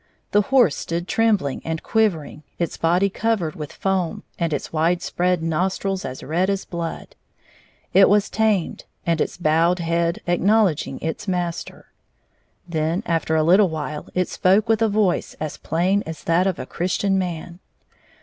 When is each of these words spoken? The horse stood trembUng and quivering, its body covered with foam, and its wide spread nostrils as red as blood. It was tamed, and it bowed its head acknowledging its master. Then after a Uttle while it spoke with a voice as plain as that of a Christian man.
The 0.31 0.41
horse 0.41 0.75
stood 0.75 1.07
trembUng 1.07 1.61
and 1.63 1.83
quivering, 1.83 2.41
its 2.57 2.75
body 2.75 3.07
covered 3.07 3.55
with 3.55 3.71
foam, 3.71 4.23
and 4.39 4.51
its 4.51 4.73
wide 4.73 5.03
spread 5.03 5.43
nostrils 5.43 6.05
as 6.05 6.23
red 6.23 6.49
as 6.49 6.65
blood. 6.65 7.13
It 7.93 8.09
was 8.09 8.27
tamed, 8.27 8.85
and 9.05 9.21
it 9.21 9.37
bowed 9.39 9.79
its 9.79 9.85
head 9.87 10.21
acknowledging 10.25 10.99
its 11.01 11.27
master. 11.27 11.85
Then 12.67 13.03
after 13.05 13.35
a 13.35 13.43
Uttle 13.43 13.69
while 13.69 14.07
it 14.15 14.27
spoke 14.27 14.67
with 14.67 14.81
a 14.81 14.89
voice 14.89 15.35
as 15.39 15.57
plain 15.57 16.01
as 16.07 16.23
that 16.23 16.47
of 16.47 16.57
a 16.57 16.65
Christian 16.65 17.19
man. 17.19 17.59